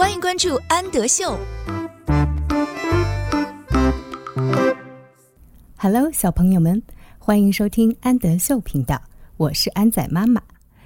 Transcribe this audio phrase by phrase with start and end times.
[0.00, 1.38] 欢迎关注安德秀。
[5.76, 6.82] Hello，小朋友们，
[7.18, 9.02] 欢迎收听安德秀频道，
[9.36, 10.40] 我是安仔妈妈，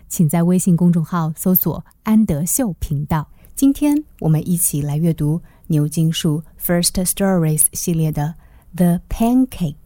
[0.08, 3.28] 请在微信公众号搜索“安德秀频道”。
[3.54, 8.34] 今天我们一起来阅读牛津树 First Stories 系列的
[8.76, 9.76] 《The Pancake》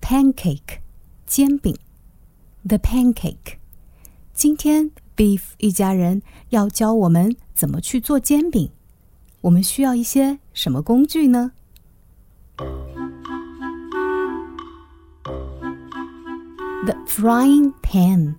[0.00, 0.78] ，Pancake，
[1.26, 1.76] 煎饼
[2.68, 3.56] ，The Pancake。
[4.32, 8.69] 今天 Beef 一家人要教我们怎么去做煎饼，
[9.41, 11.51] 我们需要一些什么工具呢？
[16.85, 18.35] The frying pan.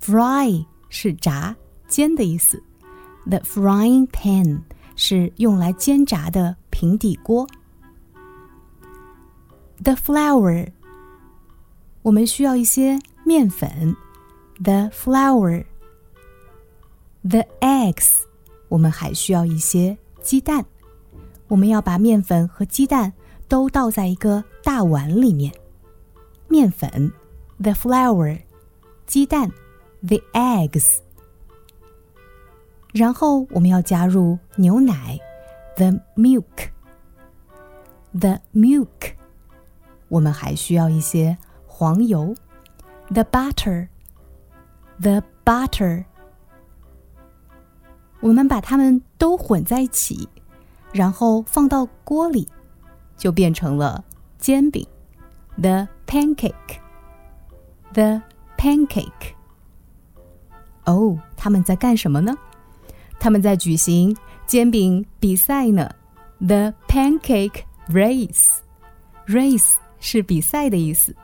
[0.00, 1.54] Fry 是炸、
[1.86, 2.62] 煎的意思。
[3.26, 4.62] The frying pan
[4.96, 7.46] 是用来煎炸的平底锅。
[9.82, 10.72] The flour
[12.02, 13.94] 我们需要一些面粉。
[14.62, 15.66] The flour.
[17.22, 18.22] The eggs
[18.73, 20.65] 我们还需要一些鸡蛋。
[21.47, 23.13] 我们要把面粉和鸡蛋
[23.47, 25.53] 都倒在一个大碗里面。
[26.47, 27.13] 面粉。
[27.63, 28.37] the flour，
[29.05, 29.49] 鸡蛋
[30.01, 30.99] ，the eggs。
[32.91, 35.19] 然后我们要加入牛奶
[35.77, 39.13] ，the milk，the milk。
[40.09, 42.35] 我们还需要一些黄油
[43.11, 46.05] ，the butter，the butter。
[48.22, 50.28] 我们把它们都混在一起，
[50.92, 52.48] 然后放到锅里，
[53.16, 54.04] 就变成了
[54.38, 54.86] 煎饼，
[55.60, 58.22] the pancake。The
[58.56, 59.34] pancake。
[60.84, 62.36] 哦，他们在干什么呢？
[63.18, 64.16] 他们在举行
[64.46, 65.90] 煎饼比赛呢。
[66.40, 71.14] The pancake race。Race 是比赛的意思。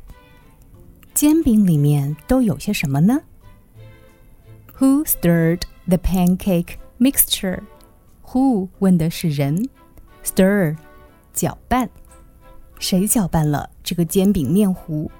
[1.14, 3.22] 煎饼里面都有些什么呢？
[4.78, 7.62] Who stirred the pancake mixture?
[8.26, 9.68] Who 问的是人，
[10.24, 10.76] stir
[11.32, 11.88] 搅拌，
[12.78, 15.10] 谁搅拌了这个煎饼面糊？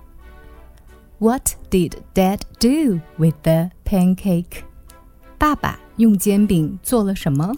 [1.19, 4.64] What did Dad do with the pancake?
[5.38, 7.54] 爸爸用煎饼做了什么？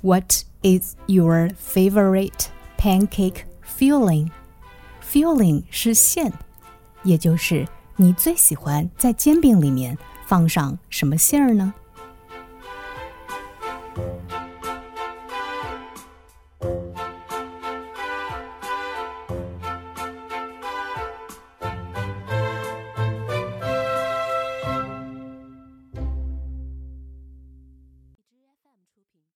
[0.00, 4.30] What is your favorite pancake filling?
[5.02, 6.32] Filling 是馅。
[7.02, 9.96] 也就是你最喜欢在煎饼里面
[10.26, 11.72] 放上什么馅儿呢？